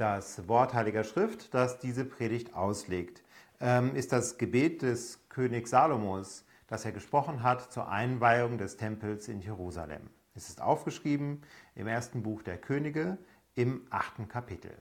Das 0.00 0.48
Wort 0.48 0.72
Heiliger 0.72 1.04
Schrift, 1.04 1.52
das 1.52 1.78
diese 1.78 2.06
Predigt 2.06 2.54
auslegt, 2.54 3.22
ähm, 3.60 3.94
ist 3.94 4.12
das 4.12 4.38
Gebet 4.38 4.80
des 4.80 5.28
Königs 5.28 5.68
Salomos, 5.68 6.46
das 6.68 6.86
er 6.86 6.92
gesprochen 6.92 7.42
hat 7.42 7.70
zur 7.70 7.86
Einweihung 7.86 8.56
des 8.56 8.78
Tempels 8.78 9.28
in 9.28 9.42
Jerusalem. 9.42 10.08
Es 10.34 10.48
ist 10.48 10.62
aufgeschrieben 10.62 11.42
im 11.74 11.86
ersten 11.86 12.22
Buch 12.22 12.40
der 12.40 12.56
Könige 12.56 13.18
im 13.56 13.86
achten 13.90 14.26
Kapitel. 14.26 14.72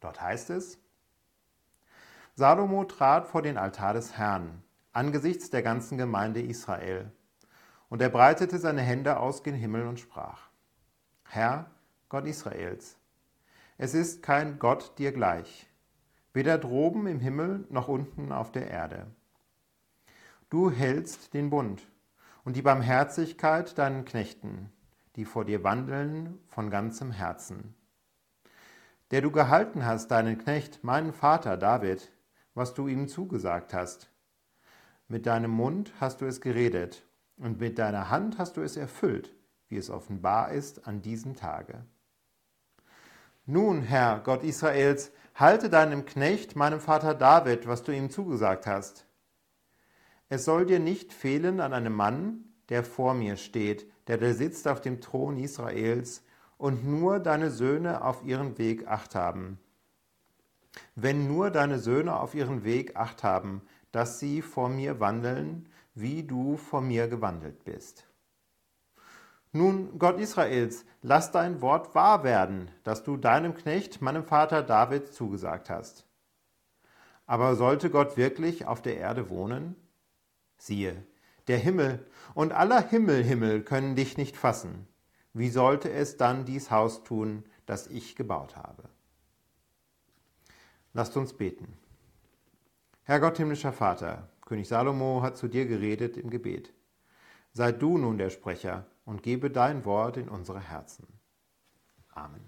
Dort 0.00 0.20
heißt 0.20 0.50
es, 0.50 0.80
Salomo 2.34 2.82
trat 2.82 3.28
vor 3.28 3.42
den 3.42 3.58
Altar 3.58 3.94
des 3.94 4.18
Herrn 4.18 4.64
angesichts 4.92 5.50
der 5.50 5.62
ganzen 5.62 5.98
Gemeinde 5.98 6.42
Israel, 6.42 7.12
und 7.90 8.02
er 8.02 8.08
breitete 8.08 8.58
seine 8.58 8.82
Hände 8.82 9.20
aus 9.20 9.44
gen 9.44 9.54
Himmel 9.54 9.86
und 9.86 10.00
sprach, 10.00 10.48
Herr, 11.28 11.70
Gott 12.08 12.26
Israels, 12.26 12.97
es 13.80 13.94
ist 13.94 14.24
kein 14.24 14.58
Gott 14.58 14.98
dir 14.98 15.12
gleich, 15.12 15.68
weder 16.32 16.58
droben 16.58 17.06
im 17.06 17.20
Himmel 17.20 17.64
noch 17.70 17.86
unten 17.86 18.32
auf 18.32 18.50
der 18.50 18.68
Erde. 18.68 19.06
Du 20.50 20.68
hältst 20.68 21.32
den 21.32 21.48
Bund 21.48 21.88
und 22.44 22.56
die 22.56 22.62
Barmherzigkeit 22.62 23.78
deinen 23.78 24.04
Knechten, 24.04 24.72
die 25.14 25.24
vor 25.24 25.44
dir 25.44 25.62
wandeln 25.62 26.40
von 26.48 26.70
ganzem 26.70 27.12
Herzen. 27.12 27.76
Der 29.12 29.20
du 29.20 29.30
gehalten 29.30 29.86
hast, 29.86 30.10
deinen 30.10 30.38
Knecht, 30.38 30.82
meinen 30.82 31.12
Vater 31.12 31.56
David, 31.56 32.10
was 32.54 32.74
du 32.74 32.88
ihm 32.88 33.06
zugesagt 33.06 33.74
hast. 33.74 34.10
Mit 35.06 35.24
deinem 35.26 35.52
Mund 35.52 35.92
hast 36.00 36.20
du 36.20 36.26
es 36.26 36.40
geredet, 36.40 37.06
und 37.36 37.60
mit 37.60 37.78
deiner 37.78 38.10
Hand 38.10 38.38
hast 38.38 38.56
du 38.56 38.60
es 38.62 38.76
erfüllt, 38.76 39.32
wie 39.68 39.76
es 39.76 39.88
offenbar 39.88 40.50
ist 40.50 40.88
an 40.88 41.00
diesem 41.00 41.36
Tage. 41.36 41.84
Nun, 43.50 43.80
Herr, 43.80 44.20
Gott 44.24 44.44
Israels, 44.44 45.10
halte 45.34 45.70
deinem 45.70 46.04
Knecht, 46.04 46.54
meinem 46.54 46.80
Vater 46.80 47.14
David, 47.14 47.66
was 47.66 47.82
du 47.82 47.92
ihm 47.92 48.10
zugesagt 48.10 48.66
hast. 48.66 49.06
Es 50.28 50.44
soll 50.44 50.66
dir 50.66 50.80
nicht 50.80 51.14
fehlen 51.14 51.58
an 51.60 51.72
einem 51.72 51.94
Mann, 51.94 52.44
der 52.68 52.84
vor 52.84 53.14
mir 53.14 53.38
steht, 53.38 53.90
der 54.06 54.18
da 54.18 54.34
sitzt 54.34 54.68
auf 54.68 54.82
dem 54.82 55.00
Thron 55.00 55.38
Israels, 55.38 56.22
und 56.58 56.86
nur 56.86 57.20
deine 57.20 57.50
Söhne 57.50 58.04
auf 58.04 58.22
ihren 58.22 58.58
Weg 58.58 58.86
acht 58.86 59.14
haben. 59.14 59.58
Wenn 60.94 61.26
nur 61.26 61.50
deine 61.50 61.78
Söhne 61.78 62.20
auf 62.20 62.34
ihren 62.34 62.64
Weg 62.64 62.96
acht 62.96 63.24
haben, 63.24 63.62
dass 63.92 64.18
sie 64.18 64.42
vor 64.42 64.68
mir 64.68 65.00
wandeln, 65.00 65.70
wie 65.94 66.22
du 66.22 66.58
vor 66.58 66.82
mir 66.82 67.08
gewandelt 67.08 67.64
bist. 67.64 68.07
Nun, 69.58 69.98
Gott 69.98 70.20
Israels, 70.20 70.84
lass 71.02 71.32
dein 71.32 71.60
Wort 71.60 71.92
wahr 71.96 72.22
werden, 72.22 72.70
das 72.84 73.02
du 73.02 73.16
deinem 73.16 73.56
Knecht, 73.56 74.00
meinem 74.00 74.22
Vater 74.22 74.62
David, 74.62 75.12
zugesagt 75.12 75.68
hast. 75.68 76.06
Aber 77.26 77.56
sollte 77.56 77.90
Gott 77.90 78.16
wirklich 78.16 78.66
auf 78.66 78.82
der 78.82 78.98
Erde 78.98 79.30
wohnen? 79.30 79.74
Siehe, 80.58 81.04
der 81.48 81.58
Himmel 81.58 82.06
und 82.34 82.52
aller 82.52 82.80
Himmelhimmel 82.80 83.64
können 83.64 83.96
dich 83.96 84.16
nicht 84.16 84.36
fassen. 84.36 84.86
Wie 85.32 85.48
sollte 85.48 85.90
es 85.90 86.16
dann 86.16 86.44
dies 86.44 86.70
Haus 86.70 87.02
tun, 87.02 87.42
das 87.66 87.88
ich 87.88 88.14
gebaut 88.14 88.54
habe? 88.54 88.84
Lasst 90.92 91.16
uns 91.16 91.32
beten. 91.32 91.76
Herr 93.02 93.18
Gott 93.18 93.38
himmlischer 93.38 93.72
Vater, 93.72 94.28
König 94.46 94.68
Salomo 94.68 95.22
hat 95.22 95.36
zu 95.36 95.48
dir 95.48 95.66
geredet 95.66 96.16
im 96.16 96.30
Gebet. 96.30 96.72
Sei 97.52 97.72
du 97.72 97.98
nun 97.98 98.18
der 98.18 98.30
Sprecher 98.30 98.86
und 99.08 99.22
gebe 99.22 99.50
dein 99.50 99.86
Wort 99.86 100.18
in 100.18 100.28
unsere 100.28 100.60
Herzen. 100.60 101.06
Amen. 102.12 102.42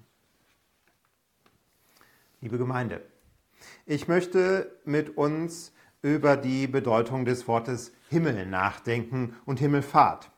Liebe 2.43 2.59
Gemeinde, 2.59 3.01
ich 3.87 4.09
möchte 4.09 4.79
mit 4.85 5.17
uns 5.17 5.73
über 6.03 6.37
die 6.37 6.67
Bedeutung 6.67 7.25
des 7.25 7.49
Wortes 7.49 7.93
Himmel 8.11 8.45
nachdenken 8.45 9.37
und 9.47 9.59
Himmelfahrt. 9.59 10.31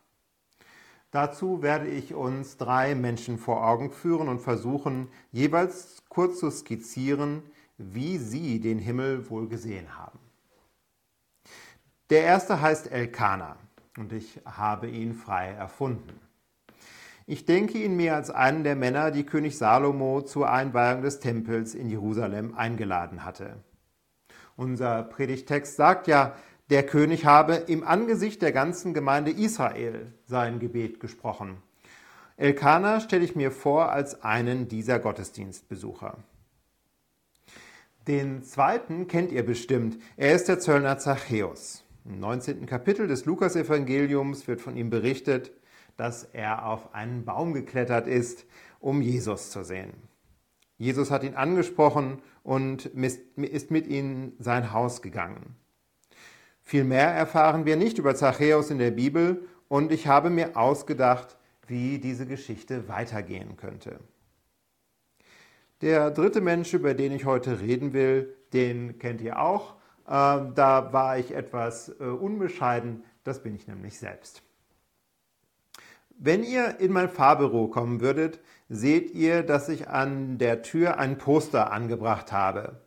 Dazu 1.11 1.61
werde 1.61 1.89
ich 1.89 2.15
uns 2.15 2.57
drei 2.57 2.95
Menschen 2.95 3.37
vor 3.37 3.67
Augen 3.67 3.91
führen 3.91 4.29
und 4.29 4.39
versuchen, 4.39 5.09
jeweils 5.33 6.05
kurz 6.09 6.39
zu 6.39 6.53
skizzieren, 6.53 7.43
wie 7.79 8.19
sie 8.19 8.61
den 8.61 8.79
Himmel 8.79 9.29
wohl 9.29 9.49
gesehen 9.49 9.99
haben. 9.99 10.21
Der 12.11 12.23
erste 12.23 12.61
heißt 12.61 12.93
Elkanah 12.93 13.57
und 13.97 14.13
ich 14.13 14.41
habe 14.45 14.89
ihn 14.89 15.15
frei 15.15 15.49
erfunden. 15.49 16.21
Ich 17.27 17.45
denke 17.45 17.79
ihn 17.79 17.97
mir 17.97 18.17
als 18.17 18.31
einen 18.31 18.65
der 18.65 18.77
Männer, 18.77 19.11
die 19.11 19.25
König 19.25 19.57
Salomo 19.57 20.23
zur 20.23 20.51
Einweihung 20.51 21.03
des 21.03 21.21
Tempels 21.21 21.75
in 21.75 21.89
Jerusalem 21.89 22.55
eingeladen 22.55 23.25
hatte. 23.25 23.63
Unser 24.57 25.03
Predigtext 25.05 25.77
sagt 25.77 26.09
ja, 26.09 26.37
der 26.71 26.85
König 26.85 27.27
habe 27.27 27.55
im 27.55 27.85
Angesicht 27.85 28.43
der 28.43 28.53
ganzen 28.53 28.95
Gemeinde 28.95 29.31
Israel 29.31 30.13
sein 30.25 30.59
Gebet 30.59 31.01
gesprochen. 31.01 31.59
Elkanah 32.37 33.01
stelle 33.01 33.25
ich 33.25 33.37
mir 33.37 33.51
vor 33.51 33.93
als 33.93 34.23
einen 34.23 34.69
dieser 34.69 34.99
Gottesdienstbesucher. 34.99 36.17
Den 38.09 38.43
zweiten 38.43 39.07
kennt 39.07 39.31
ihr 39.31 39.47
bestimmt. 39.47 39.97
Er 40.17 40.35
ist 40.35 40.49
der 40.49 40.59
Zöllner 40.59 40.99
Zachäus. 40.99 41.82
Im 42.05 42.19
19. 42.19 42.67
Kapitel 42.67 43.07
des 43.07 43.25
Lukasevangeliums 43.27 44.49
wird 44.49 44.61
von 44.61 44.77
ihm 44.77 44.91
berichtet, 44.91 45.53
dass 45.97 46.25
er 46.25 46.67
auf 46.67 46.95
einen 46.95 47.25
Baum 47.25 47.53
geklettert 47.53 48.07
ist, 48.07 48.45
um 48.81 49.03
Jesus 49.03 49.51
zu 49.51 49.63
sehen. 49.63 49.93
Jesus 50.79 51.13
hat 51.13 51.23
ihn 51.23 51.35
angesprochen 51.35 52.21
und 52.43 52.87
ist 52.87 53.71
mit 53.71 53.87
ihm 53.87 54.33
sein 54.41 54.73
Haus 54.73 55.01
gegangen. 55.01 55.55
Viel 56.61 56.85
mehr 56.85 57.09
erfahren 57.09 57.67
wir 57.67 57.77
nicht 57.77 57.99
über 57.99 58.17
Zachäus 58.17 58.71
in 58.71 58.79
der 58.79 58.91
Bibel 58.91 59.47
und 59.69 59.93
ich 59.93 60.09
habe 60.09 60.31
mir 60.31 60.57
ausgedacht, 60.57 61.37
wie 61.69 61.99
diese 61.99 62.27
Geschichte 62.27 62.89
weitergehen 62.89 63.57
könnte. 63.57 64.01
Der 65.83 66.11
dritte 66.11 66.41
Mensch, 66.41 66.75
über 66.75 66.95
den 66.95 67.13
ich 67.13 67.27
heute 67.27 67.61
reden 67.61 67.93
will, 67.93 68.35
den 68.53 68.99
kennt 68.99 69.21
ihr 69.21 69.41
auch. 69.41 69.77
Ähm, 70.09 70.53
da 70.55 70.93
war 70.93 71.19
ich 71.19 71.35
etwas 71.35 71.89
äh, 72.01 72.05
unbescheiden, 72.05 73.05
das 73.25 73.43
bin 73.43 73.55
ich 73.55 73.67
nämlich 73.67 73.99
selbst. 73.99 74.43
Wenn 76.19 76.45
ihr 76.45 76.79
in 76.81 76.93
mein 76.93 77.09
Fahrbüro 77.09 77.69
kommen 77.69 78.01
würdet, 78.01 78.41
seht 78.69 79.13
ihr, 79.13 79.43
dass 79.43 79.69
ich 79.69 79.89
an 79.89 80.39
der 80.39 80.63
Tür 80.63 80.99
ein 80.99 81.19
Poster 81.19 81.73
angebracht 81.73 82.33
habe. 82.33 82.81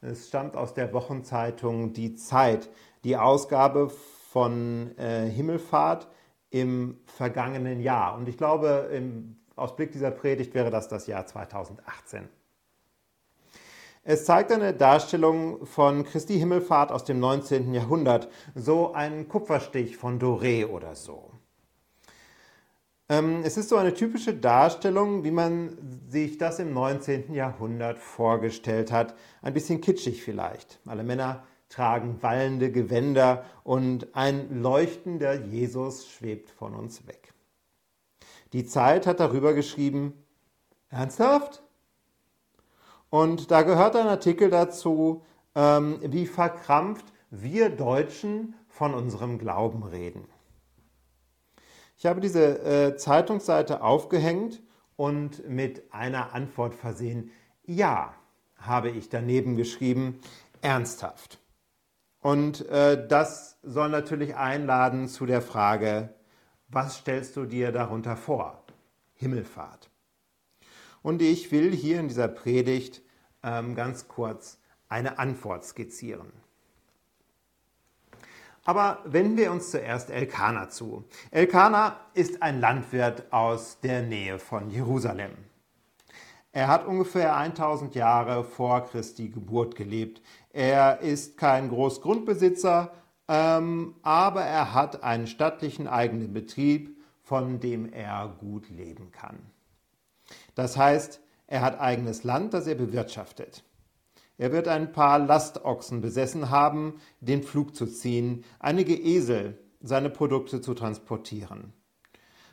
Es 0.00 0.28
stammt 0.28 0.56
aus 0.56 0.74
der 0.74 0.92
Wochenzeitung 0.92 1.92
Die 1.92 2.14
Zeit, 2.14 2.70
die 3.04 3.16
Ausgabe 3.16 3.90
von 4.30 4.96
äh, 4.98 5.28
Himmelfahrt 5.28 6.08
im 6.50 6.98
vergangenen 7.06 7.80
Jahr. 7.80 8.16
Und 8.16 8.28
ich 8.28 8.36
glaube, 8.36 8.88
im 8.92 9.36
Ausblick 9.56 9.92
dieser 9.92 10.10
Predigt 10.10 10.54
wäre 10.54 10.70
das 10.70 10.88
das 10.88 11.06
Jahr 11.06 11.26
2018. 11.26 12.28
Es 14.08 14.24
zeigt 14.24 14.52
eine 14.52 14.72
Darstellung 14.72 15.66
von 15.66 16.04
Christi 16.04 16.38
Himmelfahrt 16.38 16.92
aus 16.92 17.02
dem 17.02 17.18
19. 17.18 17.74
Jahrhundert, 17.74 18.28
so 18.54 18.92
ein 18.92 19.26
Kupferstich 19.26 19.96
von 19.96 20.20
Doré 20.20 20.64
oder 20.64 20.94
so. 20.94 21.32
Ähm, 23.08 23.40
es 23.42 23.56
ist 23.56 23.68
so 23.68 23.74
eine 23.74 23.94
typische 23.94 24.32
Darstellung, 24.32 25.24
wie 25.24 25.32
man 25.32 25.76
sich 26.06 26.38
das 26.38 26.60
im 26.60 26.72
19. 26.72 27.34
Jahrhundert 27.34 27.98
vorgestellt 27.98 28.92
hat. 28.92 29.16
Ein 29.42 29.54
bisschen 29.54 29.80
kitschig 29.80 30.22
vielleicht. 30.22 30.78
Alle 30.86 31.02
Männer 31.02 31.42
tragen 31.68 32.22
wallende 32.22 32.70
Gewänder 32.70 33.44
und 33.64 34.14
ein 34.14 34.62
leuchtender 34.62 35.34
Jesus 35.34 36.06
schwebt 36.06 36.50
von 36.50 36.76
uns 36.76 37.08
weg. 37.08 37.32
Die 38.52 38.66
Zeit 38.66 39.04
hat 39.04 39.18
darüber 39.18 39.52
geschrieben, 39.52 40.12
ernsthaft? 40.90 41.65
Und 43.10 43.50
da 43.50 43.62
gehört 43.62 43.96
ein 43.96 44.08
Artikel 44.08 44.50
dazu, 44.50 45.24
ähm, 45.54 45.98
wie 46.02 46.26
verkrampft 46.26 47.06
wir 47.30 47.70
Deutschen 47.70 48.54
von 48.68 48.94
unserem 48.94 49.38
Glauben 49.38 49.82
reden. 49.82 50.28
Ich 51.96 52.06
habe 52.06 52.20
diese 52.20 52.62
äh, 52.62 52.96
Zeitungsseite 52.96 53.82
aufgehängt 53.82 54.62
und 54.96 55.48
mit 55.48 55.92
einer 55.94 56.34
Antwort 56.34 56.74
versehen. 56.74 57.30
Ja, 57.64 58.14
habe 58.56 58.90
ich 58.90 59.08
daneben 59.08 59.56
geschrieben, 59.56 60.20
ernsthaft. 60.60 61.38
Und 62.20 62.68
äh, 62.68 63.06
das 63.06 63.58
soll 63.62 63.88
natürlich 63.88 64.36
einladen 64.36 65.08
zu 65.08 65.26
der 65.26 65.42
Frage, 65.42 66.14
was 66.68 66.96
stellst 66.96 67.36
du 67.36 67.44
dir 67.44 67.72
darunter 67.72 68.16
vor? 68.16 68.64
Himmelfahrt. 69.14 69.88
Und 71.06 71.22
ich 71.22 71.52
will 71.52 71.70
hier 71.70 72.00
in 72.00 72.08
dieser 72.08 72.26
Predigt 72.26 73.00
ähm, 73.44 73.76
ganz 73.76 74.08
kurz 74.08 74.58
eine 74.88 75.20
Antwort 75.20 75.64
skizzieren. 75.64 76.32
Aber 78.64 78.98
wenden 79.04 79.36
wir 79.36 79.52
uns 79.52 79.70
zuerst 79.70 80.10
Elkanah 80.10 80.68
zu. 80.68 81.04
Elkanah 81.30 82.00
ist 82.14 82.42
ein 82.42 82.58
Landwirt 82.58 83.32
aus 83.32 83.78
der 83.78 84.02
Nähe 84.02 84.40
von 84.40 84.68
Jerusalem. 84.68 85.30
Er 86.50 86.66
hat 86.66 86.84
ungefähr 86.84 87.36
1000 87.36 87.94
Jahre 87.94 88.42
vor 88.42 88.84
Christi 88.86 89.28
Geburt 89.28 89.76
gelebt. 89.76 90.20
Er 90.52 91.02
ist 91.02 91.36
kein 91.36 91.68
Großgrundbesitzer, 91.68 92.90
ähm, 93.28 93.94
aber 94.02 94.42
er 94.42 94.74
hat 94.74 95.04
einen 95.04 95.28
stattlichen 95.28 95.86
eigenen 95.86 96.32
Betrieb, 96.32 97.00
von 97.22 97.60
dem 97.60 97.92
er 97.92 98.34
gut 98.40 98.68
leben 98.70 99.12
kann. 99.12 99.38
Das 100.56 100.76
heißt, 100.76 101.20
er 101.46 101.60
hat 101.60 101.78
eigenes 101.78 102.24
Land, 102.24 102.52
das 102.52 102.66
er 102.66 102.74
bewirtschaftet. 102.74 103.62
Er 104.38 104.52
wird 104.52 104.66
ein 104.68 104.90
paar 104.90 105.18
Lastochsen 105.18 106.00
besessen 106.00 106.50
haben, 106.50 107.00
den 107.20 107.42
Pflug 107.42 107.76
zu 107.76 107.86
ziehen, 107.86 108.44
einige 108.58 108.94
Esel, 108.94 109.58
seine 109.80 110.10
Produkte 110.10 110.60
zu 110.60 110.74
transportieren. 110.74 111.72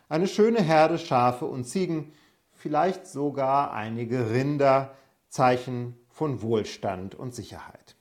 Eine 0.10 0.28
schöne 0.28 0.62
Herde 0.62 1.00
Schafe 1.00 1.46
und 1.46 1.64
Ziegen, 1.64 2.14
vielleicht 2.52 3.08
sogar 3.08 3.74
einige 3.74 4.30
Rinder, 4.30 4.94
Zeichen 5.30 5.98
von 6.10 6.42
Wohlstand 6.42 7.16
und 7.16 7.34
Sicherheit. 7.34 7.96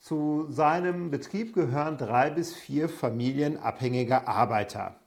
Zu 0.00 0.46
seinem 0.50 1.10
Betrieb 1.10 1.54
gehören 1.54 1.98
drei 1.98 2.30
bis 2.30 2.54
vier 2.54 2.88
familienabhängige 2.88 4.26
Arbeiter. 4.26 4.99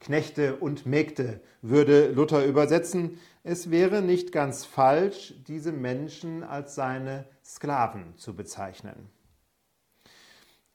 Knechte 0.00 0.56
und 0.56 0.86
Mägde 0.86 1.40
würde 1.60 2.10
Luther 2.12 2.44
übersetzen. 2.44 3.18
Es 3.42 3.70
wäre 3.70 4.02
nicht 4.02 4.32
ganz 4.32 4.64
falsch, 4.64 5.34
diese 5.46 5.72
Menschen 5.72 6.42
als 6.44 6.74
seine 6.74 7.24
Sklaven 7.44 8.16
zu 8.16 8.34
bezeichnen. 8.34 9.10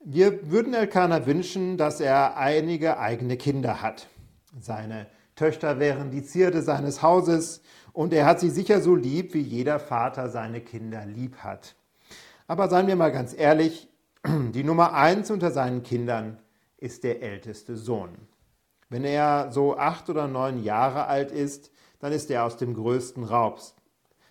Wir 0.03 0.51
würden 0.51 0.73
Elkanah 0.73 1.25
wünschen, 1.25 1.77
dass 1.77 2.01
er 2.01 2.35
einige 2.35 2.99
eigene 2.99 3.37
Kinder 3.37 3.81
hat. 3.81 4.07
Seine 4.59 5.07
Töchter 5.35 5.79
wären 5.79 6.11
die 6.11 6.23
Zierde 6.23 6.61
seines 6.61 7.01
Hauses 7.01 7.61
und 7.93 8.11
er 8.11 8.25
hat 8.25 8.39
sie 8.39 8.49
sicher 8.49 8.81
so 8.81 8.95
lieb, 8.95 9.33
wie 9.33 9.41
jeder 9.41 9.79
Vater 9.79 10.29
seine 10.29 10.59
Kinder 10.59 11.05
lieb 11.05 11.37
hat. 11.37 11.75
Aber 12.47 12.69
seien 12.69 12.87
wir 12.87 12.97
mal 12.97 13.11
ganz 13.11 13.33
ehrlich, 13.33 13.87
die 14.27 14.63
Nummer 14.63 14.93
eins 14.93 15.31
unter 15.31 15.51
seinen 15.51 15.83
Kindern 15.83 16.37
ist 16.77 17.03
der 17.03 17.21
älteste 17.21 17.77
Sohn. 17.77 18.27
Wenn 18.93 19.05
er 19.05 19.51
so 19.51 19.75
acht 19.75 20.07
oder 20.11 20.27
neun 20.27 20.63
Jahre 20.63 21.07
alt 21.07 21.31
ist, 21.31 21.71
dann 21.97 22.11
ist 22.11 22.29
er 22.29 22.45
aus 22.45 22.57
dem 22.57 22.75
größten 22.75 23.23
Raubs. 23.23 23.73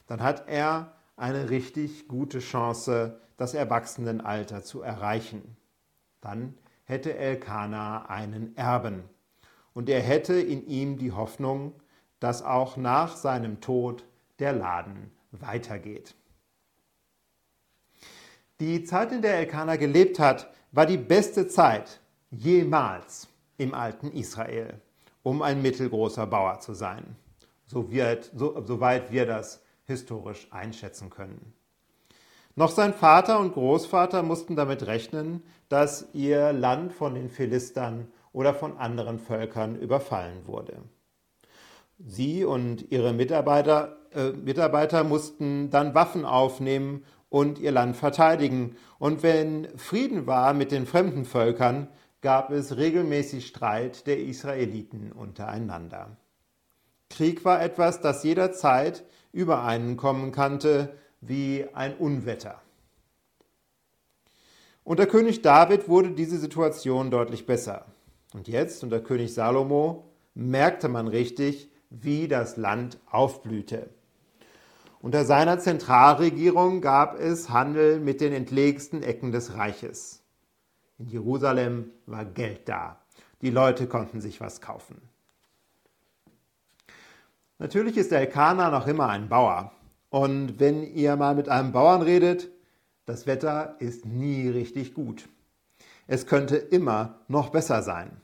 Dann 0.07 0.23
hat 0.23 0.47
er 0.47 0.93
eine 1.17 1.51
richtig 1.51 2.07
gute 2.07 2.39
Chance, 2.39 3.19
das 3.37 3.55
Erwachsenenalter 3.55 4.63
zu 4.63 4.81
erreichen. 4.81 5.57
Dann 6.21 6.55
hätte 6.85 7.17
Elkanah 7.17 8.07
einen 8.07 8.57
Erben. 8.57 9.03
Und 9.75 9.89
er 9.89 10.01
hätte 10.01 10.35
in 10.35 10.65
ihm 10.69 10.97
die 10.97 11.11
Hoffnung, 11.11 11.73
dass 12.21 12.45
auch 12.45 12.77
nach 12.77 13.17
seinem 13.17 13.61
Tod 13.61 14.05
der 14.39 14.53
Laden 14.53 15.11
weitergeht. 15.33 16.15
Die 18.61 18.85
Zeit, 18.85 19.11
in 19.11 19.23
der 19.23 19.35
Elkanah 19.39 19.75
gelebt 19.75 20.21
hat, 20.21 20.53
war 20.71 20.87
die 20.87 20.99
beste 20.99 21.49
Zeit 21.49 21.99
jemals 22.31 23.27
im 23.63 23.75
alten 23.75 24.11
Israel, 24.11 24.81
um 25.23 25.41
ein 25.43 25.63
mittelgroßer 25.63 26.27
Bauer 26.27 26.59
zu 26.61 26.75
sein, 26.75 27.17
soweit, 27.67 28.31
so, 28.35 28.61
soweit 28.65 29.13
wir 29.13 29.25
das 29.25 29.63
historisch 29.85 30.49
einschätzen 30.51 31.11
können. 31.11 31.55
Noch 32.55 32.71
sein 32.71 32.93
Vater 32.93 33.39
und 33.41 33.55
Großvater 33.55 34.23
mussten 34.23 34.57
damit 34.57 34.87
rechnen, 34.87 35.43
dass 35.69 36.09
ihr 36.13 36.53
Land 36.53 36.93
von 36.93 37.15
den 37.15 37.31
Philistern 37.31 38.09
oder 38.33 38.53
von 38.53 38.77
anderen 38.77 39.19
Völkern 39.19 39.77
überfallen 39.77 40.47
wurde. 40.47 40.77
Sie 41.99 42.45
und 42.45 42.91
ihre 42.91 43.13
Mitarbeiter, 43.13 43.97
äh, 44.15 44.31
Mitarbeiter 44.33 45.05
mussten 45.05 45.71
dann 45.71 45.95
Waffen 45.95 46.25
aufnehmen 46.25 47.05
und 47.31 47.59
ihr 47.59 47.73
Land 47.73 47.97
verteidigen. 47.97 48.77
Und 48.99 49.23
wenn 49.23 49.69
Frieden 49.79 50.27
war 50.27 50.53
mit 50.53 50.73
den 50.73 50.85
fremden 50.85 51.25
Völkern, 51.25 51.89
gab 52.23 52.51
es 52.51 52.77
regelmäßig 52.77 53.47
Streit 53.47 54.07
der 54.07 54.21
Israeliten 54.21 55.13
untereinander. 55.13 56.17
Krieg 57.11 57.45
war 57.45 57.63
etwas, 57.63 58.01
das 58.01 58.25
jederzeit 58.25 59.05
über 59.33 59.65
einen 59.65 59.97
kommen 59.97 60.33
kannte, 60.33 60.97
wie 61.21 61.67
ein 61.75 61.95
Unwetter. 61.95 62.63
Unter 64.85 65.07
König 65.07 65.43
David 65.43 65.89
wurde 65.89 66.13
diese 66.13 66.39
Situation 66.39 67.11
deutlich 67.11 67.45
besser. 67.45 67.87
Und 68.33 68.49
jetzt, 68.49 68.83
unter 68.83 69.01
König 69.01 69.35
Salomo, 69.35 70.05
merkte 70.35 70.89
man 70.89 71.07
richtig, 71.07 71.71
wie 71.91 72.29
das 72.29 72.57
Land 72.57 72.99
aufblühte. 73.11 73.91
Unter 75.01 75.25
seiner 75.25 75.59
Zentralregierung 75.59 76.81
gab 76.81 77.19
es 77.19 77.51
Handel 77.51 78.01
mit 78.01 78.21
den 78.21 78.33
entlegensten 78.33 79.03
Ecken 79.03 79.33
des 79.33 79.55
Reiches. 79.55 80.22
In 81.03 81.09
Jerusalem 81.09 81.91
war 82.07 82.25
Geld 82.25 82.69
da. 82.69 83.01
Die 83.41 83.51
Leute 83.51 83.89
konnten 83.89 84.21
sich 84.21 84.41
was 84.41 84.61
kaufen. 84.61 85.03
Natürlich 87.59 87.97
ist 87.97 88.13
der 88.13 88.21
Elkanah 88.21 88.71
noch 88.71 88.87
immer 88.87 89.09
ein 89.09 89.29
Bauer. 89.29 89.73
Und 90.11 90.61
wenn 90.61 90.85
ihr 90.85 91.17
mal 91.17 91.35
mit 91.35 91.49
einem 91.49 91.73
Bauern 91.73 92.03
redet, 92.03 92.51
das 93.05 93.27
Wetter 93.27 93.75
ist 93.81 94.07
nie 94.07 94.49
richtig 94.49 94.95
gut. 94.95 95.29
Es 96.07 96.29
könnte 96.29 96.57
immer 96.57 97.19
noch 97.27 97.49
besser 97.49 97.83
sein. 97.83 98.21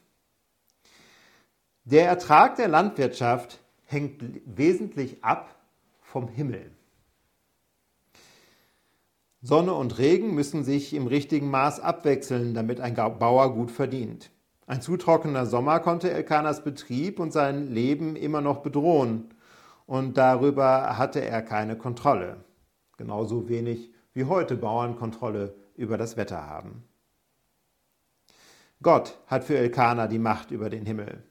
Der 1.82 2.06
Ertrag 2.06 2.54
der 2.54 2.68
Landwirtschaft 2.68 3.58
hängt 3.86 4.22
wesentlich 4.56 5.24
ab 5.24 5.52
vom 6.00 6.28
Himmel. 6.28 6.70
Sonne 9.48 9.72
und 9.72 9.96
Regen 9.96 10.34
müssen 10.34 10.62
sich 10.62 10.92
im 10.92 11.06
richtigen 11.06 11.50
Maß 11.50 11.80
abwechseln, 11.80 12.52
damit 12.52 12.82
ein 12.82 12.94
Bauer 12.94 13.54
gut 13.54 13.70
verdient. 13.70 14.30
Ein 14.66 14.82
zu 14.82 14.98
trockener 14.98 15.46
Sommer 15.46 15.80
konnte 15.80 16.10
Elkanas 16.10 16.62
Betrieb 16.64 17.18
und 17.18 17.32
sein 17.32 17.66
Leben 17.66 18.14
immer 18.14 18.42
noch 18.42 18.58
bedrohen, 18.58 19.32
und 19.86 20.18
darüber 20.18 20.98
hatte 20.98 21.24
er 21.24 21.40
keine 21.40 21.78
Kontrolle. 21.78 22.44
Genauso 22.98 23.48
wenig 23.48 23.90
wie 24.12 24.26
heute 24.26 24.54
Bauern 24.54 24.96
Kontrolle 24.96 25.54
über 25.76 25.96
das 25.96 26.18
Wetter 26.18 26.46
haben. 26.46 26.84
Gott 28.82 29.18
hat 29.28 29.44
für 29.44 29.56
Elkanah 29.56 30.08
die 30.08 30.18
Macht 30.18 30.50
über 30.50 30.68
den 30.68 30.84
Himmel. 30.84 31.22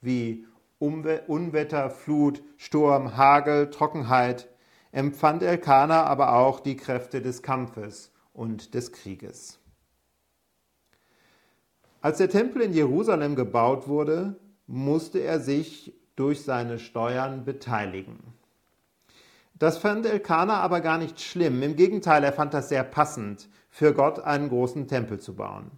Wie 0.00 0.46
Unwetter, 0.78 1.90
Flut, 1.90 2.42
Sturm, 2.56 3.18
Hagel, 3.18 3.68
Trockenheit, 3.68 4.48
empfand 4.92 5.42
Elkanah 5.42 6.04
aber 6.04 6.34
auch 6.36 6.60
die 6.60 6.76
Kräfte 6.76 7.22
des 7.22 7.42
Kampfes 7.42 8.12
und 8.34 8.74
des 8.74 8.92
Krieges. 8.92 9.58
Als 12.02 12.18
der 12.18 12.28
Tempel 12.28 12.62
in 12.62 12.72
Jerusalem 12.72 13.34
gebaut 13.34 13.88
wurde, 13.88 14.36
musste 14.66 15.18
er 15.20 15.40
sich 15.40 15.94
durch 16.14 16.42
seine 16.42 16.78
Steuern 16.78 17.44
beteiligen. 17.44 18.18
Das 19.58 19.78
fand 19.78 20.04
Elkanah 20.06 20.60
aber 20.60 20.80
gar 20.80 20.98
nicht 20.98 21.20
schlimm. 21.20 21.62
Im 21.62 21.76
Gegenteil, 21.76 22.24
er 22.24 22.32
fand 22.32 22.52
das 22.52 22.68
sehr 22.68 22.84
passend, 22.84 23.48
für 23.70 23.94
Gott 23.94 24.18
einen 24.18 24.48
großen 24.48 24.88
Tempel 24.88 25.20
zu 25.20 25.34
bauen. 25.36 25.70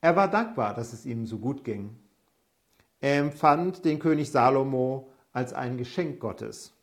Er 0.00 0.16
war 0.16 0.28
dankbar, 0.28 0.74
dass 0.74 0.92
es 0.92 1.06
ihm 1.06 1.26
so 1.26 1.38
gut 1.38 1.64
ging. 1.64 1.96
Er 3.00 3.20
empfand 3.20 3.84
den 3.84 3.98
König 3.98 4.30
Salomo 4.30 5.12
als 5.32 5.52
ein 5.52 5.78
Geschenk 5.78 6.20
Gottes 6.20 6.74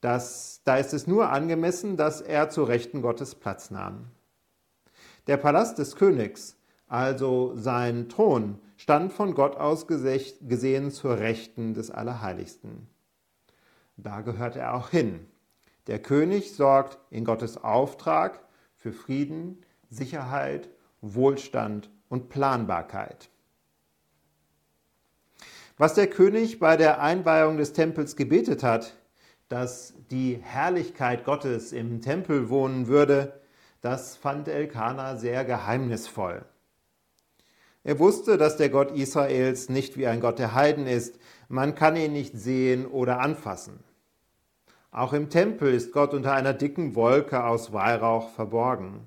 dass, 0.00 0.62
da 0.64 0.76
ist 0.76 0.92
es 0.92 1.06
nur 1.06 1.30
angemessen, 1.30 1.96
dass 1.96 2.20
er 2.20 2.50
zu 2.50 2.64
Rechten 2.64 3.02
Gottes 3.02 3.34
Platz 3.34 3.70
nahm. 3.70 4.10
Der 5.26 5.36
Palast 5.36 5.78
des 5.78 5.96
Königs, 5.96 6.56
also 6.86 7.52
sein 7.56 8.08
Thron, 8.08 8.60
stand 8.76 9.12
von 9.12 9.34
Gott 9.34 9.56
aus 9.56 9.86
gesehen 9.88 10.90
zur 10.90 11.18
Rechten 11.18 11.74
des 11.74 11.90
Allerheiligsten. 11.90 12.88
Da 13.96 14.20
gehört 14.20 14.56
er 14.56 14.74
auch 14.74 14.90
hin. 14.90 15.26
Der 15.86 16.00
König 16.00 16.54
sorgt 16.54 16.98
in 17.10 17.24
Gottes 17.24 17.56
Auftrag 17.56 18.40
für 18.76 18.92
Frieden, 18.92 19.62
Sicherheit, 19.88 20.68
Wohlstand 21.00 21.90
und 22.08 22.28
Planbarkeit. 22.28 23.30
Was 25.78 25.94
der 25.94 26.08
König 26.08 26.58
bei 26.58 26.76
der 26.76 27.00
Einweihung 27.00 27.56
des 27.56 27.72
Tempels 27.72 28.16
gebetet 28.16 28.62
hat, 28.62 28.94
dass 29.48 29.94
die 30.10 30.38
Herrlichkeit 30.42 31.24
Gottes 31.24 31.72
im 31.72 32.00
Tempel 32.00 32.48
wohnen 32.48 32.88
würde, 32.88 33.40
das 33.80 34.16
fand 34.16 34.48
Elkanah 34.48 35.16
sehr 35.16 35.44
geheimnisvoll. 35.44 36.44
Er 37.84 38.00
wusste, 38.00 38.36
dass 38.36 38.56
der 38.56 38.68
Gott 38.68 38.90
Israels 38.90 39.68
nicht 39.68 39.96
wie 39.96 40.08
ein 40.08 40.20
Gott 40.20 40.40
der 40.40 40.54
Heiden 40.54 40.88
ist. 40.88 41.20
Man 41.48 41.76
kann 41.76 41.94
ihn 41.94 42.12
nicht 42.12 42.36
sehen 42.36 42.84
oder 42.84 43.20
anfassen. 43.20 43.78
Auch 44.90 45.12
im 45.12 45.30
Tempel 45.30 45.72
ist 45.72 45.92
Gott 45.92 46.12
unter 46.12 46.32
einer 46.32 46.52
dicken 46.52 46.96
Wolke 46.96 47.44
aus 47.44 47.72
Weihrauch 47.72 48.30
verborgen. 48.30 49.06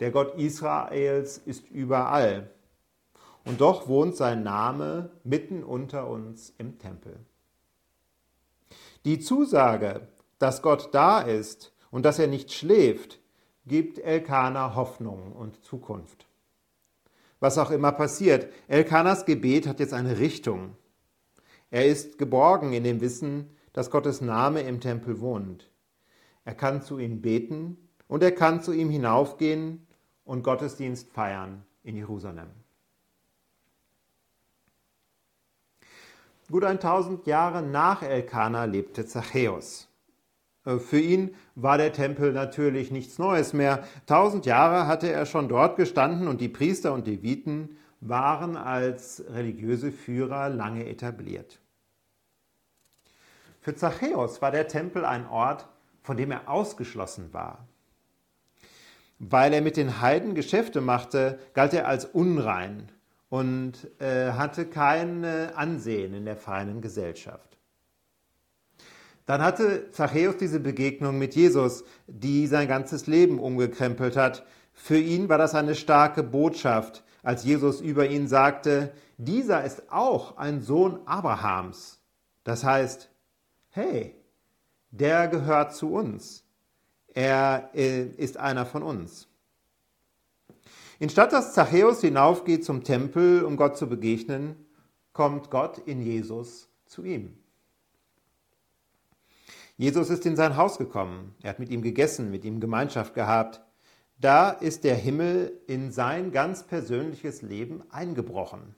Der 0.00 0.10
Gott 0.10 0.36
Israels 0.36 1.38
ist 1.38 1.70
überall. 1.70 2.50
Und 3.44 3.60
doch 3.60 3.86
wohnt 3.86 4.16
sein 4.16 4.42
Name 4.42 5.10
mitten 5.22 5.62
unter 5.62 6.08
uns 6.08 6.52
im 6.58 6.78
Tempel. 6.78 7.20
Die 9.04 9.18
Zusage, 9.18 10.08
dass 10.38 10.62
Gott 10.62 10.90
da 10.92 11.20
ist 11.20 11.72
und 11.90 12.04
dass 12.04 12.18
er 12.18 12.26
nicht 12.26 12.52
schläft, 12.52 13.18
gibt 13.66 13.98
Elkanah 13.98 14.74
Hoffnung 14.74 15.32
und 15.32 15.64
Zukunft 15.64 16.26
was 17.40 17.58
auch 17.58 17.70
immer 17.70 17.92
passiert. 17.92 18.52
Elkanas 18.68 19.24
Gebet 19.24 19.66
hat 19.66 19.80
jetzt 19.80 19.94
eine 19.94 20.18
Richtung. 20.18 20.76
Er 21.70 21.86
ist 21.86 22.18
geborgen 22.18 22.72
in 22.72 22.84
dem 22.84 23.00
Wissen, 23.00 23.50
dass 23.72 23.90
Gottes 23.90 24.20
Name 24.20 24.60
im 24.60 24.80
Tempel 24.80 25.20
wohnt. 25.20 25.70
Er 26.44 26.54
kann 26.54 26.82
zu 26.82 26.98
ihm 26.98 27.20
beten 27.20 27.76
und 28.08 28.22
er 28.22 28.32
kann 28.32 28.62
zu 28.62 28.72
ihm 28.72 28.90
hinaufgehen 28.90 29.86
und 30.24 30.42
Gottesdienst 30.42 31.12
feiern 31.12 31.64
in 31.82 31.96
Jerusalem. 31.96 32.48
Gut 36.50 36.64
1000 36.64 37.26
Jahre 37.26 37.62
nach 37.62 38.02
Elkanah 38.02 38.64
lebte 38.64 39.06
Zachäus. 39.06 39.86
Äh, 40.64 40.78
für 40.78 40.98
ihn 40.98 41.36
war 41.54 41.78
der 41.78 41.92
Tempel 41.92 42.32
natürlich 42.32 42.90
nichts 42.90 43.18
Neues 43.18 43.52
mehr. 43.52 43.84
Tausend 44.06 44.46
Jahre 44.46 44.88
hatte 44.88 45.12
er 45.12 45.26
schon 45.26 45.48
dort 45.48 45.76
gestanden 45.76 46.26
und 46.26 46.40
die 46.40 46.48
Priester 46.48 46.92
und 46.92 47.06
Leviten 47.06 47.76
waren 48.00 48.56
als 48.56 49.22
religiöse 49.28 49.92
Führer 49.92 50.48
lange 50.48 50.88
etabliert. 50.88 51.60
Für 53.60 53.76
Zachäus 53.76 54.42
war 54.42 54.50
der 54.50 54.66
Tempel 54.66 55.04
ein 55.04 55.28
Ort, 55.28 55.68
von 56.02 56.16
dem 56.16 56.32
er 56.32 56.48
ausgeschlossen 56.48 57.32
war. 57.32 57.68
Weil 59.20 59.52
er 59.52 59.60
mit 59.60 59.76
den 59.76 60.00
Heiden 60.00 60.34
Geschäfte 60.34 60.80
machte, 60.80 61.38
galt 61.52 61.74
er 61.74 61.86
als 61.86 62.06
unrein 62.06 62.90
und 63.30 63.88
äh, 64.00 64.32
hatte 64.32 64.66
kein 64.66 65.24
Ansehen 65.24 66.12
in 66.12 66.26
der 66.26 66.36
feinen 66.36 66.82
Gesellschaft. 66.82 67.56
Dann 69.24 69.42
hatte 69.42 69.90
Zachäus 69.92 70.36
diese 70.36 70.58
Begegnung 70.58 71.18
mit 71.18 71.36
Jesus, 71.36 71.84
die 72.08 72.48
sein 72.48 72.66
ganzes 72.66 73.06
Leben 73.06 73.38
umgekrempelt 73.38 74.16
hat. 74.16 74.44
Für 74.72 74.98
ihn 74.98 75.28
war 75.28 75.38
das 75.38 75.54
eine 75.54 75.76
starke 75.76 76.24
Botschaft, 76.24 77.04
als 77.22 77.44
Jesus 77.44 77.80
über 77.80 78.08
ihn 78.08 78.26
sagte, 78.26 78.92
dieser 79.18 79.62
ist 79.64 79.92
auch 79.92 80.36
ein 80.36 80.62
Sohn 80.62 80.98
Abrahams. 81.06 82.00
Das 82.42 82.64
heißt, 82.64 83.08
hey, 83.68 84.16
der 84.90 85.28
gehört 85.28 85.76
zu 85.76 85.92
uns. 85.92 86.42
Er 87.14 87.70
äh, 87.74 88.02
ist 88.02 88.36
einer 88.36 88.66
von 88.66 88.82
uns. 88.82 89.28
Instatt 91.00 91.32
dass 91.32 91.54
Zachäus 91.54 92.02
hinaufgeht 92.02 92.62
zum 92.62 92.84
Tempel, 92.84 93.42
um 93.42 93.56
Gott 93.56 93.78
zu 93.78 93.88
begegnen, 93.88 94.54
kommt 95.14 95.50
Gott 95.50 95.78
in 95.78 96.02
Jesus 96.02 96.68
zu 96.84 97.04
ihm. 97.04 97.38
Jesus 99.78 100.10
ist 100.10 100.26
in 100.26 100.36
sein 100.36 100.58
Haus 100.58 100.76
gekommen. 100.76 101.34
Er 101.40 101.50
hat 101.50 101.58
mit 101.58 101.70
ihm 101.70 101.80
gegessen, 101.80 102.30
mit 102.30 102.44
ihm 102.44 102.60
Gemeinschaft 102.60 103.14
gehabt. 103.14 103.62
Da 104.20 104.50
ist 104.50 104.84
der 104.84 104.94
Himmel 104.94 105.58
in 105.66 105.90
sein 105.90 106.32
ganz 106.32 106.64
persönliches 106.64 107.40
Leben 107.40 107.82
eingebrochen. 107.90 108.74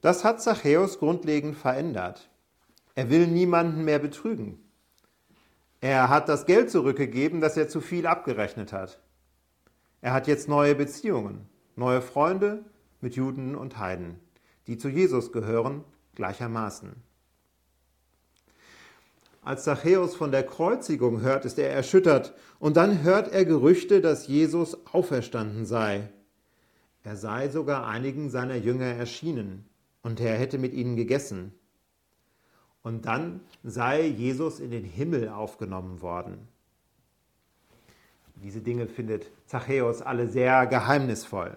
Das 0.00 0.22
hat 0.22 0.40
Zachäus 0.40 1.00
grundlegend 1.00 1.56
verändert. 1.56 2.30
Er 2.94 3.10
will 3.10 3.26
niemanden 3.26 3.84
mehr 3.84 3.98
betrügen. 3.98 4.62
Er 5.80 6.08
hat 6.08 6.28
das 6.28 6.46
Geld 6.46 6.70
zurückgegeben, 6.70 7.40
das 7.40 7.56
er 7.56 7.68
zu 7.68 7.80
viel 7.80 8.06
abgerechnet 8.06 8.72
hat. 8.72 9.00
Er 10.00 10.12
hat 10.12 10.26
jetzt 10.26 10.48
neue 10.48 10.74
Beziehungen, 10.74 11.46
neue 11.74 12.00
Freunde 12.00 12.64
mit 13.00 13.16
Juden 13.16 13.56
und 13.56 13.78
Heiden, 13.78 14.20
die 14.66 14.78
zu 14.78 14.88
Jesus 14.88 15.32
gehören 15.32 15.84
gleichermaßen. 16.14 16.94
Als 19.42 19.64
Zachäus 19.64 20.14
von 20.14 20.30
der 20.30 20.44
Kreuzigung 20.44 21.20
hört, 21.20 21.44
ist 21.44 21.58
er 21.58 21.70
erschüttert 21.70 22.34
und 22.58 22.76
dann 22.76 23.02
hört 23.02 23.32
er 23.32 23.44
Gerüchte, 23.44 24.00
dass 24.00 24.26
Jesus 24.26 24.76
auferstanden 24.92 25.64
sei. 25.64 26.10
Er 27.02 27.16
sei 27.16 27.48
sogar 27.48 27.86
einigen 27.86 28.30
seiner 28.30 28.56
Jünger 28.56 28.84
erschienen 28.84 29.64
und 30.02 30.20
er 30.20 30.36
hätte 30.36 30.58
mit 30.58 30.74
ihnen 30.74 30.96
gegessen. 30.96 31.54
Und 32.82 33.06
dann 33.06 33.40
sei 33.62 34.06
Jesus 34.06 34.60
in 34.60 34.70
den 34.70 34.84
Himmel 34.84 35.28
aufgenommen 35.28 36.02
worden. 36.02 36.48
Diese 38.42 38.60
Dinge 38.60 38.86
findet 38.86 39.30
Zachäus 39.46 40.02
alle 40.02 40.28
sehr 40.28 40.66
geheimnisvoll. 40.66 41.56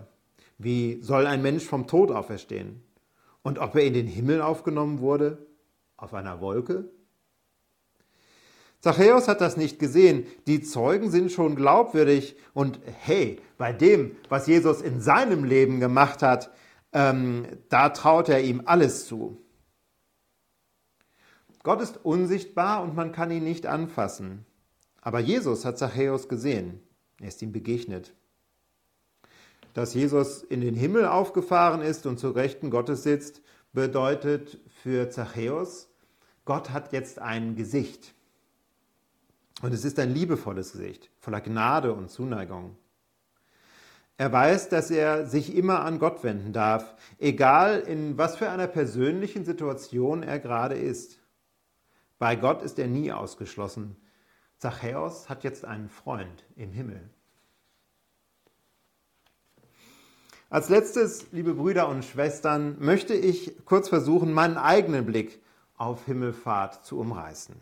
Wie 0.57 1.01
soll 1.01 1.27
ein 1.27 1.41
Mensch 1.41 1.63
vom 1.63 1.87
Tod 1.87 2.11
auferstehen? 2.11 2.81
Und 3.43 3.59
ob 3.59 3.75
er 3.75 3.83
in 3.83 3.93
den 3.93 4.07
Himmel 4.07 4.41
aufgenommen 4.41 4.99
wurde? 4.99 5.45
Auf 5.97 6.13
einer 6.13 6.41
Wolke? 6.41 6.89
Zachäus 8.79 9.27
hat 9.27 9.41
das 9.41 9.57
nicht 9.57 9.77
gesehen. 9.77 10.25
Die 10.47 10.61
Zeugen 10.61 11.11
sind 11.11 11.31
schon 11.31 11.55
glaubwürdig. 11.55 12.35
Und 12.53 12.79
hey, 12.85 13.39
bei 13.57 13.73
dem, 13.73 14.15
was 14.27 14.47
Jesus 14.47 14.81
in 14.81 15.01
seinem 15.01 15.43
Leben 15.43 15.79
gemacht 15.79 16.23
hat, 16.23 16.51
ähm, 16.93 17.45
da 17.69 17.89
traut 17.89 18.27
er 18.27 18.41
ihm 18.41 18.63
alles 18.65 19.05
zu. 19.05 19.37
Gott 21.63 21.81
ist 21.81 22.03
unsichtbar 22.03 22.81
und 22.81 22.95
man 22.95 23.11
kann 23.11 23.29
ihn 23.29 23.43
nicht 23.43 23.67
anfassen. 23.67 24.45
Aber 25.01 25.19
Jesus 25.19 25.65
hat 25.65 25.77
Zachäus 25.77 26.29
gesehen. 26.29 26.79
Er 27.19 27.27
ist 27.27 27.41
ihm 27.41 27.51
begegnet. 27.51 28.13
Dass 29.73 29.93
Jesus 29.93 30.43
in 30.43 30.61
den 30.61 30.75
Himmel 30.75 31.05
aufgefahren 31.05 31.81
ist 31.81 32.05
und 32.05 32.19
zur 32.19 32.35
Rechten 32.35 32.69
Gottes 32.69 33.03
sitzt, 33.03 33.41
bedeutet 33.73 34.59
für 34.83 35.09
Zachäus, 35.09 35.89
Gott 36.45 36.71
hat 36.71 36.91
jetzt 36.93 37.19
ein 37.19 37.55
Gesicht. 37.55 38.13
Und 39.61 39.73
es 39.73 39.85
ist 39.85 39.99
ein 39.99 40.13
liebevolles 40.13 40.73
Gesicht, 40.73 41.09
voller 41.19 41.41
Gnade 41.41 41.93
und 41.93 42.09
Zuneigung. 42.09 42.75
Er 44.17 44.31
weiß, 44.31 44.69
dass 44.69 44.91
er 44.91 45.25
sich 45.25 45.55
immer 45.55 45.81
an 45.81 45.99
Gott 45.99 46.23
wenden 46.23 46.53
darf, 46.53 46.95
egal 47.17 47.79
in 47.79 48.17
was 48.17 48.37
für 48.37 48.49
einer 48.49 48.67
persönlichen 48.67 49.45
Situation 49.45 50.21
er 50.21 50.39
gerade 50.39 50.75
ist. 50.75 51.19
Bei 52.19 52.35
Gott 52.35 52.61
ist 52.61 52.77
er 52.77 52.87
nie 52.87 53.11
ausgeschlossen. 53.11 53.95
Zachäus 54.61 55.27
hat 55.27 55.43
jetzt 55.43 55.65
einen 55.65 55.89
Freund 55.89 56.45
im 56.55 56.71
Himmel. 56.71 57.01
Als 60.51 60.69
letztes, 60.69 61.31
liebe 61.31 61.55
Brüder 61.55 61.89
und 61.89 62.05
Schwestern, 62.05 62.75
möchte 62.77 63.15
ich 63.15 63.65
kurz 63.65 63.89
versuchen, 63.89 64.33
meinen 64.33 64.57
eigenen 64.57 65.07
Blick 65.07 65.41
auf 65.77 66.05
Himmelfahrt 66.05 66.85
zu 66.85 66.99
umreißen. 66.99 67.55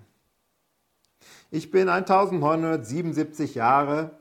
Ich 1.51 1.71
bin 1.71 1.87
1977 1.87 3.55
Jahre 3.55 4.19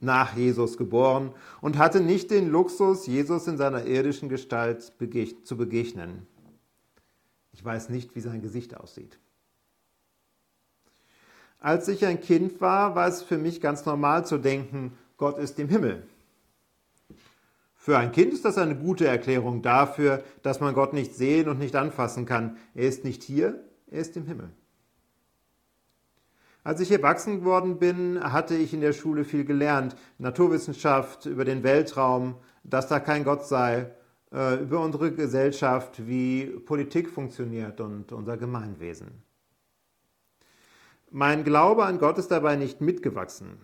nach 0.00 0.36
Jesus 0.36 0.76
geboren 0.76 1.32
und 1.60 1.78
hatte 1.78 2.00
nicht 2.00 2.32
den 2.32 2.48
Luxus, 2.48 3.06
Jesus 3.06 3.46
in 3.46 3.58
seiner 3.58 3.84
irdischen 3.84 4.28
Gestalt 4.28 4.82
zu 4.82 5.56
begegnen. 5.56 6.26
Ich 7.52 7.64
weiß 7.64 7.90
nicht, 7.90 8.16
wie 8.16 8.20
sein 8.20 8.42
Gesicht 8.42 8.76
aussieht. 8.76 9.20
Als 11.60 11.88
ich 11.88 12.06
ein 12.06 12.22
Kind 12.22 12.62
war, 12.62 12.94
war 12.94 13.06
es 13.06 13.22
für 13.22 13.36
mich 13.36 13.60
ganz 13.60 13.84
normal 13.84 14.24
zu 14.24 14.38
denken, 14.38 14.96
Gott 15.18 15.38
ist 15.38 15.58
im 15.58 15.68
Himmel. 15.68 16.02
Für 17.76 17.98
ein 17.98 18.12
Kind 18.12 18.32
ist 18.32 18.46
das 18.46 18.56
eine 18.56 18.76
gute 18.76 19.06
Erklärung 19.06 19.60
dafür, 19.60 20.24
dass 20.42 20.60
man 20.60 20.74
Gott 20.74 20.94
nicht 20.94 21.14
sehen 21.14 21.48
und 21.48 21.58
nicht 21.58 21.76
anfassen 21.76 22.24
kann. 22.24 22.56
Er 22.74 22.88
ist 22.88 23.04
nicht 23.04 23.22
hier, 23.22 23.62
er 23.90 24.00
ist 24.00 24.16
im 24.16 24.26
Himmel. 24.26 24.50
Als 26.62 26.80
ich 26.80 26.90
erwachsen 26.90 27.40
geworden 27.40 27.78
bin, 27.78 28.22
hatte 28.22 28.54
ich 28.54 28.72
in 28.72 28.80
der 28.80 28.92
Schule 28.92 29.24
viel 29.24 29.44
gelernt. 29.44 29.96
Naturwissenschaft, 30.18 31.26
über 31.26 31.44
den 31.44 31.62
Weltraum, 31.62 32.36
dass 32.64 32.88
da 32.88 33.00
kein 33.00 33.24
Gott 33.24 33.46
sei, 33.46 33.90
äh, 34.32 34.56
über 34.62 34.80
unsere 34.80 35.12
Gesellschaft, 35.12 36.06
wie 36.06 36.46
Politik 36.46 37.08
funktioniert 37.08 37.80
und 37.80 38.12
unser 38.12 38.36
Gemeinwesen. 38.36 39.29
Mein 41.10 41.42
Glaube 41.42 41.84
an 41.84 41.98
Gott 41.98 42.18
ist 42.18 42.30
dabei 42.30 42.54
nicht 42.54 42.80
mitgewachsen. 42.80 43.58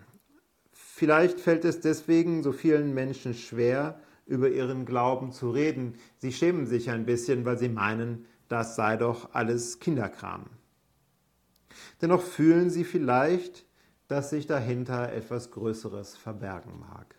Vielleicht 0.73 1.39
fällt 1.39 1.63
es 1.63 1.79
deswegen 1.79 2.43
so 2.43 2.51
vielen 2.51 2.93
Menschen 2.93 3.33
schwer, 3.33 4.01
über 4.25 4.49
ihren 4.49 4.85
Glauben 4.85 5.31
zu 5.31 5.51
reden. 5.51 5.95
Sie 6.17 6.33
schämen 6.33 6.65
sich 6.65 6.89
ein 6.89 7.05
bisschen, 7.05 7.45
weil 7.45 7.57
sie 7.57 7.69
meinen, 7.69 8.25
das 8.49 8.75
sei 8.75 8.97
doch 8.97 9.33
alles 9.33 9.79
Kinderkram. 9.79 10.47
Dennoch 12.01 12.21
fühlen 12.21 12.69
sie 12.69 12.83
vielleicht, 12.83 13.65
dass 14.09 14.29
sich 14.29 14.45
dahinter 14.45 15.13
etwas 15.13 15.51
Größeres 15.51 16.17
verbergen 16.17 16.79
mag. 16.79 17.15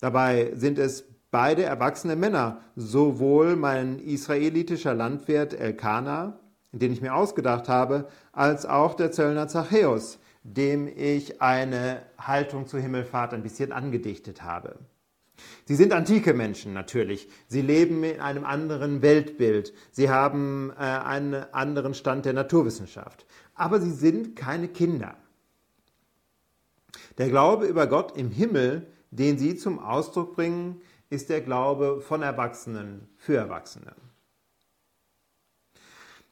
Dabei 0.00 0.52
sind 0.54 0.78
es 0.78 1.04
beide 1.30 1.62
erwachsene 1.62 2.16
Männer, 2.16 2.62
sowohl 2.74 3.54
mein 3.54 4.00
israelitischer 4.00 4.94
Landwirt 4.94 5.54
Elkanah, 5.54 6.40
den 6.72 6.92
ich 6.92 7.00
mir 7.00 7.14
ausgedacht 7.14 7.68
habe, 7.68 8.08
als 8.32 8.66
auch 8.66 8.94
der 8.94 9.12
Zöllner 9.12 9.48
Zachäus, 9.48 10.18
dem 10.42 10.86
ich 10.88 11.40
eine 11.42 12.02
Haltung 12.18 12.66
zur 12.66 12.80
Himmelfahrt 12.80 13.34
ein 13.34 13.42
bisschen 13.42 13.72
angedichtet 13.72 14.42
habe. 14.42 14.78
Sie 15.64 15.74
sind 15.74 15.92
antike 15.92 16.34
Menschen 16.34 16.72
natürlich. 16.72 17.28
Sie 17.46 17.60
leben 17.60 18.02
in 18.04 18.20
einem 18.20 18.44
anderen 18.44 19.02
Weltbild. 19.02 19.72
Sie 19.90 20.08
haben 20.08 20.72
äh, 20.78 20.82
einen 20.82 21.34
anderen 21.52 21.94
Stand 21.94 22.24
der 22.24 22.32
Naturwissenschaft. 22.32 23.26
Aber 23.54 23.80
sie 23.80 23.90
sind 23.90 24.36
keine 24.36 24.68
Kinder. 24.68 25.16
Der 27.18 27.28
Glaube 27.28 27.66
über 27.66 27.86
Gott 27.86 28.16
im 28.16 28.30
Himmel, 28.30 28.86
den 29.10 29.38
sie 29.38 29.56
zum 29.56 29.78
Ausdruck 29.78 30.36
bringen, 30.36 30.80
ist 31.10 31.28
der 31.30 31.40
Glaube 31.40 32.00
von 32.00 32.22
Erwachsenen 32.22 33.08
für 33.16 33.36
Erwachsene. 33.36 33.94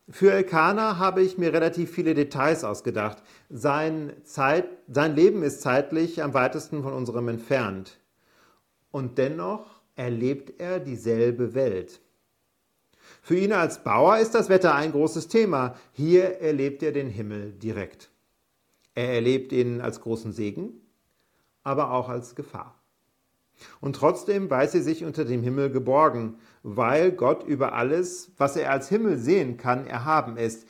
Für 0.08 0.32
Elkanah 0.32 0.99
habe 0.99 1.23
ich 1.23 1.38
mir 1.38 1.52
relativ 1.54 1.90
viele 1.90 2.12
Details 2.12 2.62
ausgedacht. 2.62 3.23
Sein, 3.49 4.12
Zeit, 4.25 4.68
sein 4.87 5.16
Leben 5.16 5.42
ist 5.42 5.62
zeitlich 5.62 6.23
am 6.23 6.34
weitesten 6.34 6.82
von 6.82 6.92
unserem 6.92 7.28
entfernt. 7.28 7.99
Und 8.90 9.16
dennoch 9.16 9.80
erlebt 9.96 10.61
er 10.61 10.78
dieselbe 10.78 11.54
Welt. 11.54 12.00
Für 13.23 13.37
ihn 13.37 13.52
als 13.54 13.82
Bauer 13.82 14.18
ist 14.18 14.34
das 14.34 14.50
Wetter 14.50 14.75
ein 14.75 14.92
großes 14.92 15.28
Thema. 15.28 15.76
Hier 15.92 16.40
erlebt 16.40 16.82
er 16.82 16.92
den 16.92 17.08
Himmel 17.08 17.52
direkt. 17.52 18.11
Er 18.94 19.14
erlebt 19.14 19.52
ihn 19.52 19.80
als 19.80 20.02
großen 20.02 20.32
Segen, 20.32 20.82
aber 21.62 21.92
auch 21.92 22.11
als 22.11 22.34
Gefahr. 22.34 22.78
Und 23.80 23.96
trotzdem 23.96 24.50
weiß 24.50 24.75
er 24.75 24.82
sich 24.82 25.04
unter 25.04 25.25
dem 25.25 25.42
Himmel 25.42 25.70
geborgen, 25.70 26.38
weil 26.62 27.12
Gott 27.12 27.44
über 27.44 27.75
alles, 27.75 28.32
was 28.37 28.56
er 28.56 28.70
als 28.70 28.88
Himmel 28.88 29.18
sehen 29.18 29.56
kann, 29.56 29.87
erhaben 29.87 30.37
ist. 30.37 30.66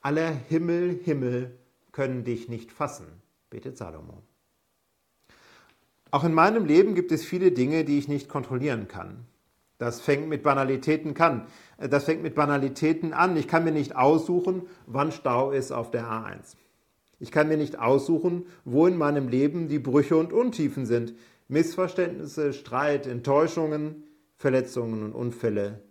Aller 0.00 0.30
Himmel, 0.30 0.98
Himmel 1.02 1.58
können 1.92 2.24
dich 2.24 2.48
nicht 2.48 2.72
fassen, 2.72 3.06
betet 3.50 3.76
Salomo. 3.76 4.22
Auch 6.10 6.24
in 6.24 6.34
meinem 6.34 6.64
Leben 6.64 6.94
gibt 6.94 7.12
es 7.12 7.24
viele 7.24 7.52
Dinge, 7.52 7.84
die 7.84 7.98
ich 7.98 8.08
nicht 8.08 8.28
kontrollieren 8.28 8.88
kann. 8.88 9.26
Das 9.78 10.00
fängt 10.00 10.28
mit 10.28 10.42
Banalitäten 10.42 11.14
kann. 11.14 11.46
Das 11.78 12.04
fängt 12.04 12.22
mit 12.22 12.34
Banalitäten 12.34 13.12
an. 13.12 13.36
Ich 13.36 13.48
kann 13.48 13.64
mir 13.64 13.72
nicht 13.72 13.96
aussuchen, 13.96 14.62
wann 14.86 15.10
Stau 15.10 15.50
ist 15.50 15.72
auf 15.72 15.90
der 15.90 16.04
A1. 16.04 16.56
Ich 17.18 17.30
kann 17.30 17.48
mir 17.48 17.56
nicht 17.56 17.78
aussuchen, 17.78 18.46
wo 18.64 18.86
in 18.86 18.96
meinem 18.96 19.28
Leben 19.28 19.68
die 19.68 19.78
Brüche 19.78 20.16
und 20.16 20.32
Untiefen 20.32 20.86
sind. 20.86 21.14
Missverständnisse, 21.48 22.52
Streit, 22.52 23.06
Enttäuschungen, 23.06 24.04
Verletzungen 24.36 25.02
und 25.02 25.12
Unfälle, 25.12 25.82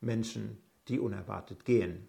Menschen, 0.00 0.58
die 0.88 1.00
unerwartet 1.00 1.64
gehen. 1.64 2.08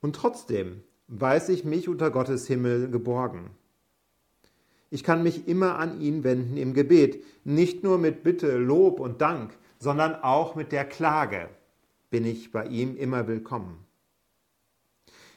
Und 0.00 0.14
trotzdem 0.14 0.82
weiß 1.08 1.48
ich 1.48 1.64
mich 1.64 1.88
unter 1.88 2.10
Gottes 2.10 2.46
Himmel 2.46 2.90
geborgen. 2.90 3.50
Ich 4.90 5.04
kann 5.04 5.22
mich 5.22 5.48
immer 5.48 5.78
an 5.78 6.00
ihn 6.00 6.24
wenden 6.24 6.56
im 6.56 6.74
Gebet, 6.74 7.24
nicht 7.44 7.82
nur 7.82 7.98
mit 7.98 8.22
Bitte, 8.22 8.56
Lob 8.56 9.00
und 9.00 9.20
Dank, 9.20 9.56
sondern 9.78 10.14
auch 10.14 10.54
mit 10.54 10.72
der 10.72 10.84
Klage 10.84 11.48
bin 12.10 12.24
ich 12.24 12.52
bei 12.52 12.66
ihm 12.66 12.96
immer 12.96 13.26
willkommen. 13.26 13.84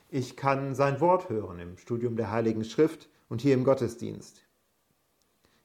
Ich 0.09 0.37
kann 0.37 0.75
sein 0.75 0.99
Wort 0.99 1.29
hören 1.29 1.59
im 1.59 1.77
Studium 1.77 2.15
der 2.15 2.31
Heiligen 2.31 2.63
Schrift 2.63 3.09
und 3.29 3.41
hier 3.41 3.53
im 3.53 3.63
Gottesdienst. 3.63 4.41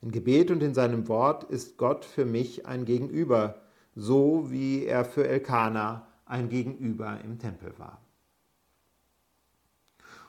Im 0.06 0.12
Gebet 0.12 0.52
und 0.52 0.62
in 0.62 0.72
seinem 0.72 1.08
Wort 1.08 1.42
ist 1.42 1.78
Gott 1.78 2.04
für 2.04 2.24
mich 2.24 2.64
ein 2.64 2.84
Gegenüber, 2.84 3.60
so 3.96 4.52
wie 4.52 4.84
er 4.84 5.04
für 5.04 5.26
Elkanah 5.26 6.06
ein 6.26 6.48
Gegenüber 6.48 7.18
im 7.24 7.40
Tempel 7.40 7.76
war. 7.76 8.00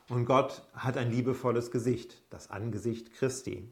Und 0.09 0.25
Gott 0.25 0.63
hat 0.73 0.97
ein 0.97 1.11
liebevolles 1.11 1.69
Gesicht, 1.69 2.23
das 2.31 2.49
Angesicht 2.49 3.13
Christi. 3.13 3.69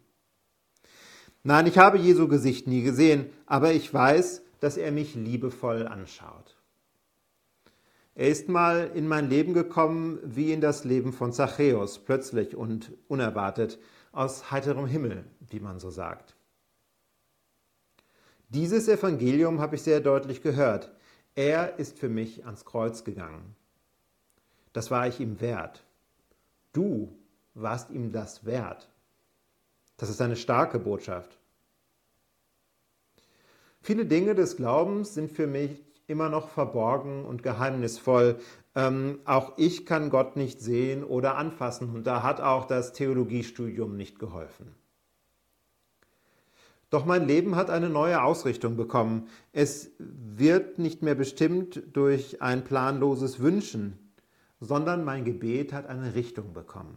Nein, 1.41 1.65
ich 1.65 1.79
habe 1.79 1.97
Jesu 1.97 2.27
Gesicht 2.27 2.67
nie 2.67 2.83
gesehen, 2.83 3.25
aber 3.47 3.73
ich 3.73 3.91
weiß, 3.91 4.43
dass 4.59 4.77
er 4.77 4.91
mich 4.91 5.15
liebevoll 5.15 5.87
anschaut. 5.87 6.55
Er 8.13 8.27
ist 8.27 8.47
mal 8.47 8.91
in 8.93 9.07
mein 9.07 9.27
Leben 9.27 9.55
gekommen 9.55 10.19
wie 10.23 10.53
in 10.53 10.61
das 10.61 10.83
Leben 10.83 11.13
von 11.13 11.33
Zachäus, 11.33 11.97
plötzlich 11.97 12.55
und 12.55 12.91
unerwartet, 13.07 13.79
aus 14.15 14.51
heiterem 14.51 14.87
Himmel, 14.87 15.25
wie 15.49 15.59
man 15.59 15.79
so 15.79 15.89
sagt. 15.89 16.35
Dieses 18.49 18.87
Evangelium 18.87 19.59
habe 19.59 19.75
ich 19.75 19.81
sehr 19.81 19.99
deutlich 19.99 20.41
gehört. 20.41 20.91
Er 21.35 21.77
ist 21.79 21.99
für 21.99 22.09
mich 22.09 22.45
ans 22.45 22.63
Kreuz 22.63 23.03
gegangen. 23.03 23.55
Das 24.71 24.91
war 24.91 25.07
ich 25.07 25.19
ihm 25.19 25.41
wert. 25.41 25.83
Du 26.71 27.17
warst 27.53 27.89
ihm 27.89 28.11
das 28.11 28.45
wert. 28.45 28.89
Das 29.97 30.09
ist 30.09 30.21
eine 30.21 30.35
starke 30.35 30.79
Botschaft. 30.79 31.37
Viele 33.81 34.05
Dinge 34.05 34.35
des 34.35 34.57
Glaubens 34.57 35.13
sind 35.13 35.31
für 35.31 35.47
mich 35.47 35.83
immer 36.07 36.29
noch 36.29 36.49
verborgen 36.49 37.25
und 37.25 37.43
geheimnisvoll. 37.43 38.39
Ähm, 38.75 39.19
auch 39.23 39.53
ich 39.57 39.85
kann 39.85 40.09
Gott 40.09 40.35
nicht 40.35 40.59
sehen 40.59 41.03
oder 41.03 41.37
anfassen 41.37 41.89
und 41.95 42.05
da 42.05 42.23
hat 42.23 42.41
auch 42.41 42.65
das 42.65 42.91
Theologiestudium 42.91 43.95
nicht 43.95 44.19
geholfen. 44.19 44.75
Doch 46.89 47.05
mein 47.05 47.27
Leben 47.27 47.55
hat 47.55 47.69
eine 47.69 47.89
neue 47.89 48.21
Ausrichtung 48.21 48.75
bekommen. 48.75 49.27
Es 49.53 49.91
wird 49.97 50.77
nicht 50.77 51.01
mehr 51.01 51.15
bestimmt 51.15 51.81
durch 51.93 52.41
ein 52.41 52.63
planloses 52.63 53.39
Wünschen, 53.39 53.97
sondern 54.59 55.03
mein 55.03 55.25
Gebet 55.25 55.73
hat 55.73 55.87
eine 55.87 56.15
Richtung 56.15 56.53
bekommen. 56.53 56.95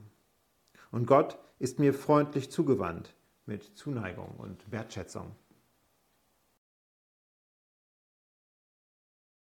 Und 0.90 1.06
Gott 1.06 1.38
ist 1.58 1.78
mir 1.78 1.94
freundlich 1.94 2.50
zugewandt 2.50 3.14
mit 3.46 3.76
Zuneigung 3.76 4.34
und 4.38 4.70
Wertschätzung. 4.70 5.32